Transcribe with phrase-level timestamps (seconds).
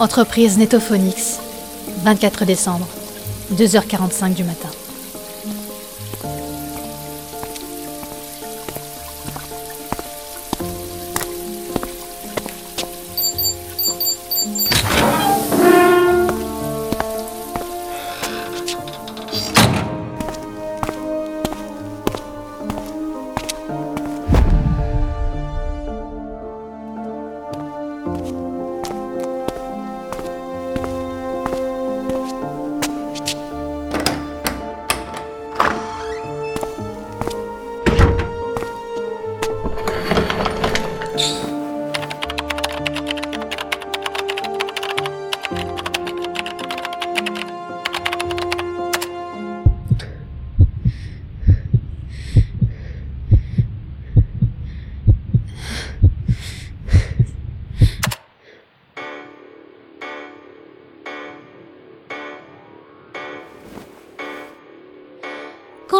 [0.00, 1.40] Entreprise Netophonix,
[2.04, 2.86] 24 décembre,
[3.54, 4.70] 2h45 du matin.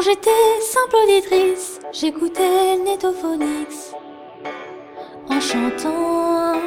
[0.01, 3.93] Quand j'étais simple auditrice, j'écoutais Netophonix
[5.29, 6.59] en chantant.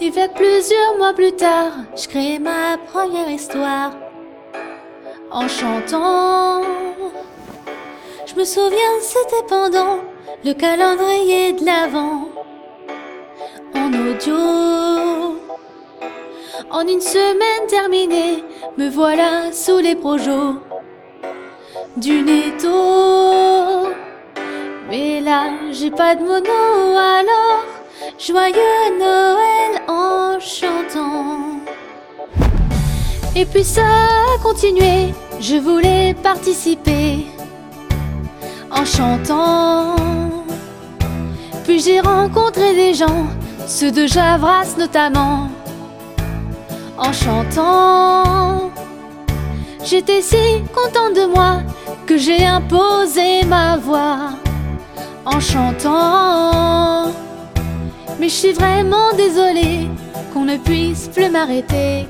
[0.00, 3.90] Et vers plusieurs mois plus tard, je créais ma première histoire
[5.32, 6.62] en chantant.
[8.24, 9.98] Je me souviens, c'était pendant
[10.44, 12.28] le calendrier de l'Avent
[13.74, 14.36] en audio.
[16.70, 18.44] En une semaine terminée,
[18.78, 20.30] me voilà sous les projets
[21.96, 23.88] du netto.
[24.88, 27.64] Mais là, j'ai pas de mono, alors
[28.18, 31.60] joyeux Noël en chantant.
[33.36, 37.26] Et puis ça a continué, je voulais participer
[38.70, 39.96] en chantant.
[41.64, 43.26] Puis j'ai rencontré des gens,
[43.66, 45.48] ceux de Javras notamment,
[46.98, 48.70] en chantant.
[49.84, 50.36] J'étais si
[50.74, 51.62] contente de moi
[52.06, 54.30] que j'ai imposé ma voix
[55.24, 57.12] en chantant.
[58.18, 59.88] Mais je suis vraiment désolée
[60.32, 62.06] qu'on ne puisse plus m'arrêter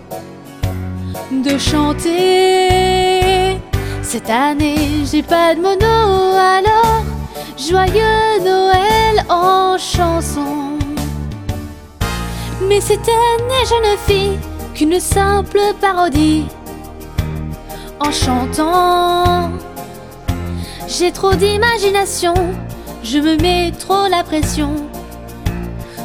[1.30, 3.58] de chanter.
[4.02, 7.04] Cette année, j'ai pas de mono, alors
[7.56, 10.78] joyeux Noël en chanson.
[12.68, 14.38] Mais cette année, je ne fis
[14.74, 16.46] qu'une simple parodie
[18.00, 19.63] en chantant.
[20.86, 22.34] J'ai trop d'imagination,
[23.02, 24.70] je me mets trop la pression.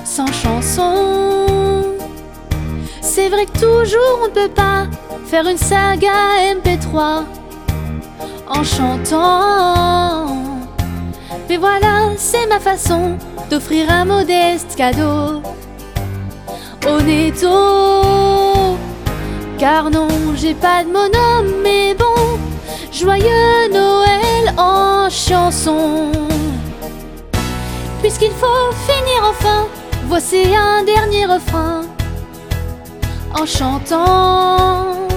[0.06, 1.86] Sans chanson,
[3.02, 4.88] c'est vrai que toujours on ne peut pas
[5.26, 6.12] faire une saga
[6.54, 7.24] MP3
[8.48, 10.38] en chantant.
[11.48, 13.18] Mais voilà, c'est ma façon
[13.50, 15.42] d'offrir un modeste cadeau
[16.88, 18.78] au netto.
[19.58, 22.40] Car non, j'ai pas de mono, mais bon,
[22.92, 24.09] joyeux Noël
[25.30, 26.12] chanson.
[28.02, 29.68] Puisqu'il faut finir enfin,
[30.08, 31.82] voici un dernier refrain
[33.40, 35.08] en chantant.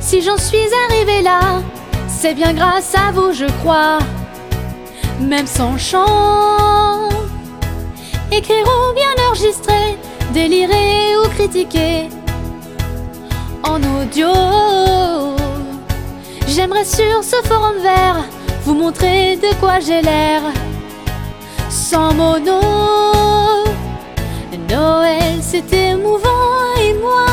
[0.00, 1.40] Si j'en suis arrivé là,
[2.06, 3.98] c'est bien grâce à vous, je crois,
[5.20, 7.08] même sans chant.
[8.30, 9.98] Écrire ou bien enregistrer,
[10.32, 12.08] délirer ou critiquer
[13.64, 14.32] en audio.
[16.46, 18.22] J'aimerais sur ce forum vert
[18.64, 20.42] vous montrer de quoi j'ai l'air.
[21.68, 22.60] Sans mono,
[24.70, 27.26] Noël c'est émouvant et moi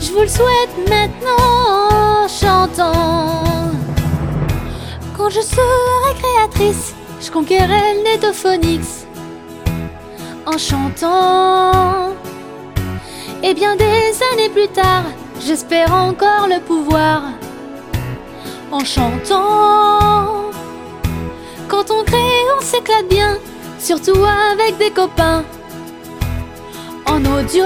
[0.00, 3.42] je vous le souhaite maintenant en chantant.
[5.16, 8.20] Quand je serai créatrice, je conquérai le
[10.46, 12.12] en chantant.
[13.42, 15.04] Et bien des années plus tard,
[15.40, 17.22] j'espère encore le pouvoir
[18.70, 20.35] en chantant.
[23.86, 25.44] Surtout avec des copains
[27.06, 27.64] en audio.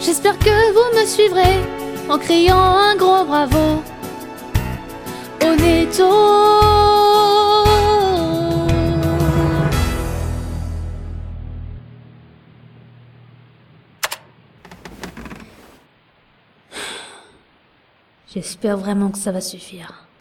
[0.00, 1.60] J'espère que vous me suivrez
[2.08, 3.82] en criant un gros bravo
[5.42, 6.08] netto.
[18.32, 20.11] J'espère vraiment que ça va suffire.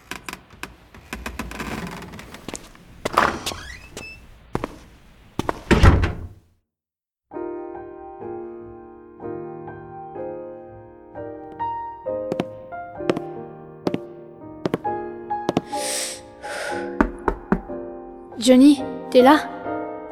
[18.42, 19.38] Johnny, t'es là?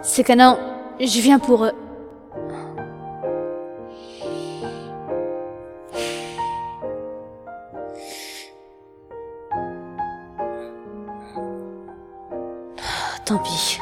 [0.04, 0.58] C'est Canon,
[1.00, 1.66] je viens pour...
[1.66, 1.72] eux.
[13.26, 13.80] tant pis.